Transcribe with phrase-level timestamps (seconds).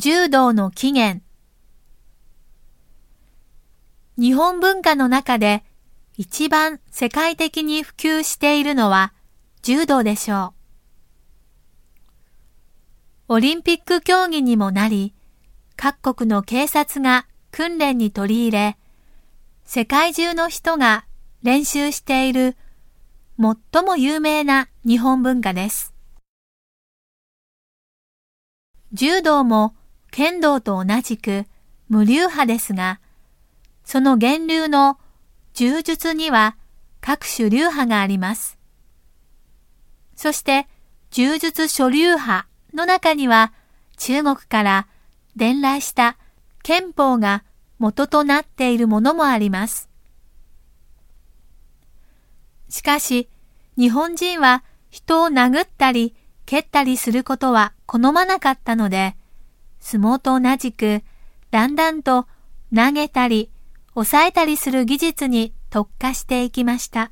[0.00, 1.22] 柔道の起源
[4.16, 5.64] 日本文化の中で
[6.16, 9.12] 一番世界的に普及しているのは
[9.62, 10.54] 柔道でしょ
[13.28, 13.34] う。
[13.34, 15.14] オリンピック競技にもなり、
[15.74, 18.78] 各国の警察が訓練に取り入れ、
[19.64, 21.06] 世界中の人が
[21.42, 22.56] 練習している
[23.36, 25.92] 最も有名な日本文化です。
[28.92, 29.74] 柔道も
[30.18, 31.46] 剣道と同じく
[31.88, 32.98] 無流派ですが、
[33.84, 34.98] その源流の
[35.54, 36.56] 柔術には
[37.00, 38.58] 各種流派があります。
[40.16, 40.66] そして
[41.12, 43.52] 柔術諸流派の中には
[43.96, 44.88] 中国から
[45.36, 46.16] 伝来した
[46.64, 47.44] 憲法が
[47.78, 49.88] 元となっているものもあります。
[52.68, 53.28] しかし、
[53.76, 59.14] 日本人は人を殴ったり蹴ったりすることは好まなかったので、
[59.80, 61.02] 相撲と同じく、
[61.50, 62.26] だんだんと
[62.74, 63.50] 投げたり、
[63.94, 67.10] 抑えたりする技術に特化していきました。